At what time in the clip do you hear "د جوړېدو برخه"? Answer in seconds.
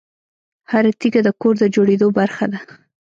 1.59-2.45